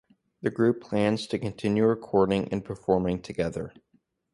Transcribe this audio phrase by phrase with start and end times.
[0.41, 3.71] The group plans to continue recording and performing together.